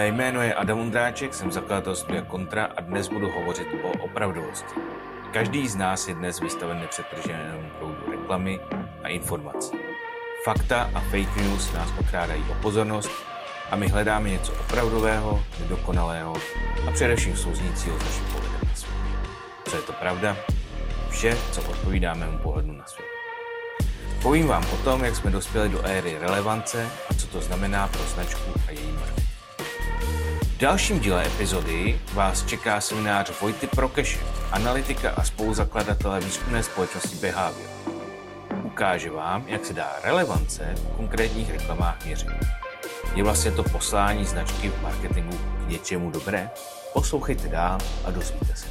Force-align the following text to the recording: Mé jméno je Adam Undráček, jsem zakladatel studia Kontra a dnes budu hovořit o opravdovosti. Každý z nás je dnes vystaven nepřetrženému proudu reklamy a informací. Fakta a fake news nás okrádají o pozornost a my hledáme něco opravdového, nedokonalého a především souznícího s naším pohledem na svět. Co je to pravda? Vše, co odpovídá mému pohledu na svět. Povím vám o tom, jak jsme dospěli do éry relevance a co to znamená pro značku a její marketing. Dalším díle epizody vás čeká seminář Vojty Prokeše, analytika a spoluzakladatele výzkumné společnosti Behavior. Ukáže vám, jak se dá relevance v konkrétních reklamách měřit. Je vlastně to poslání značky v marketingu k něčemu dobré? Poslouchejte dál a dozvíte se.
Mé 0.00 0.08
jméno 0.08 0.42
je 0.42 0.54
Adam 0.54 0.78
Undráček, 0.78 1.34
jsem 1.34 1.52
zakladatel 1.52 1.96
studia 1.96 2.22
Kontra 2.22 2.68
a 2.76 2.80
dnes 2.80 3.08
budu 3.08 3.30
hovořit 3.30 3.68
o 3.82 3.88
opravdovosti. 3.88 4.74
Každý 5.32 5.68
z 5.68 5.76
nás 5.76 6.08
je 6.08 6.14
dnes 6.14 6.40
vystaven 6.40 6.80
nepřetrženému 6.80 7.70
proudu 7.78 8.10
reklamy 8.10 8.60
a 9.02 9.08
informací. 9.08 9.76
Fakta 10.44 10.90
a 10.94 11.00
fake 11.00 11.36
news 11.36 11.72
nás 11.72 11.88
okrádají 12.00 12.44
o 12.50 12.54
pozornost 12.54 13.10
a 13.70 13.76
my 13.76 13.88
hledáme 13.88 14.30
něco 14.30 14.52
opravdového, 14.52 15.42
nedokonalého 15.60 16.34
a 16.88 16.90
především 16.90 17.36
souznícího 17.36 18.00
s 18.00 18.04
naším 18.04 18.24
pohledem 18.24 18.60
na 18.68 18.74
svět. 18.74 18.94
Co 19.64 19.76
je 19.76 19.82
to 19.82 19.92
pravda? 19.92 20.36
Vše, 21.10 21.36
co 21.52 21.62
odpovídá 21.62 22.14
mému 22.14 22.38
pohledu 22.38 22.72
na 22.72 22.86
svět. 22.86 23.08
Povím 24.22 24.46
vám 24.46 24.64
o 24.74 24.76
tom, 24.76 25.04
jak 25.04 25.16
jsme 25.16 25.30
dospěli 25.30 25.68
do 25.68 25.82
éry 25.86 26.18
relevance 26.20 26.90
a 27.10 27.14
co 27.14 27.26
to 27.26 27.40
znamená 27.40 27.88
pro 27.88 28.02
značku 28.02 28.50
a 28.68 28.70
její 28.70 28.92
marketing. 28.92 29.19
Dalším 30.60 31.00
díle 31.00 31.26
epizody 31.26 32.00
vás 32.12 32.46
čeká 32.46 32.80
seminář 32.80 33.40
Vojty 33.40 33.66
Prokeše, 33.66 34.18
analytika 34.52 35.10
a 35.10 35.24
spoluzakladatele 35.24 36.20
výzkumné 36.20 36.62
společnosti 36.62 37.16
Behavior. 37.16 37.68
Ukáže 38.62 39.10
vám, 39.10 39.44
jak 39.48 39.64
se 39.64 39.72
dá 39.72 39.92
relevance 40.02 40.74
v 40.76 40.96
konkrétních 40.96 41.50
reklamách 41.50 42.04
měřit. 42.04 42.28
Je 43.14 43.22
vlastně 43.22 43.50
to 43.50 43.62
poslání 43.62 44.24
značky 44.24 44.68
v 44.68 44.82
marketingu 44.82 45.38
k 45.66 45.68
něčemu 45.68 46.10
dobré? 46.10 46.50
Poslouchejte 46.92 47.48
dál 47.48 47.78
a 48.04 48.10
dozvíte 48.10 48.56
se. 48.56 48.66